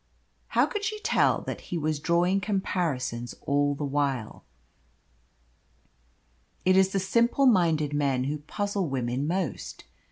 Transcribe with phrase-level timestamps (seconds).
[0.57, 4.43] How could she tell that he was drawing comparisons all the while?
[6.65, 9.83] It is the simple minded men who puzzle women most.